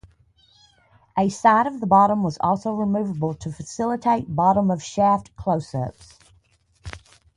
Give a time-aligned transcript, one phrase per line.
[1.15, 6.17] A side of the bottom was also removable to facilitate "bottom-of-shaft" close-ups.